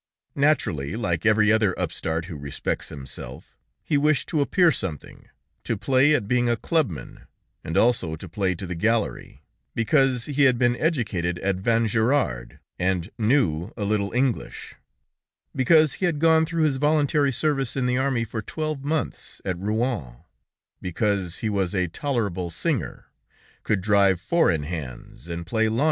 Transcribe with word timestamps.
Naturally, 0.33 0.95
like 0.95 1.27
every 1.27 1.51
other 1.51 1.77
upstart 1.79 2.25
who 2.25 2.35
respects 2.35 2.89
himself, 2.89 3.55
he 3.83 3.99
wished 3.99 4.27
to 4.29 4.41
appear 4.41 4.71
something, 4.71 5.29
to 5.63 5.77
play 5.77 6.15
at 6.15 6.27
being 6.27 6.49
a 6.49 6.55
clubman, 6.57 7.27
and 7.63 7.77
also 7.77 8.15
to 8.15 8.27
play 8.27 8.55
to 8.55 8.65
the 8.65 8.73
gallery, 8.73 9.43
because 9.75 10.25
he 10.25 10.45
had 10.45 10.57
been 10.57 10.75
educated 10.77 11.37
at 11.41 11.57
Vangirard 11.57 12.57
and 12.79 13.11
knew 13.19 13.71
a 13.77 13.83
little 13.83 14.11
English; 14.11 14.73
because 15.55 15.93
he 15.93 16.05
had 16.05 16.17
gone 16.17 16.47
through 16.47 16.63
his 16.63 16.77
voluntary 16.77 17.31
service 17.31 17.75
in 17.77 17.85
the 17.85 17.99
army 17.99 18.23
for 18.23 18.41
twelve 18.41 18.83
months 18.83 19.39
at 19.45 19.55
Rouen; 19.59 20.15
because 20.81 21.37
he 21.45 21.47
was 21.49 21.75
a 21.75 21.85
tolerable 21.87 22.49
singer, 22.49 23.05
could 23.61 23.81
drive 23.81 24.19
four 24.19 24.49
in 24.49 24.63
hands, 24.63 25.29
and 25.29 25.45
play 25.45 25.67
lawn 25.67 25.71
tennis. 25.71 25.79